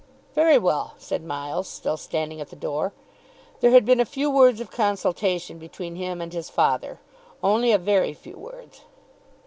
[0.33, 2.91] "Very well," said Miles, still standing at the door.
[3.59, 6.99] There had been a few words of consultation between him and his father,
[7.43, 8.81] only a very few words.